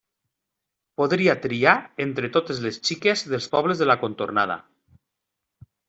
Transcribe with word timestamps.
Podria 1.01 1.35
triar 1.43 1.75
entre 2.07 2.33
totes 2.39 2.63
les 2.65 2.81
xiques 2.91 3.25
dels 3.35 3.49
pobles 3.55 3.85
de 3.85 3.93
la 3.93 4.01
contornada. 4.07 4.61